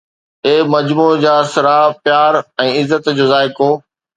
اي 0.45 0.53
مجمع 0.71 1.09
جا 1.25 1.35
سر! 1.53 1.67
پيار 2.05 2.33
۽ 2.59 2.67
عزت 2.79 3.03
جو 3.21 3.25
ذائقو؟ 3.35 3.69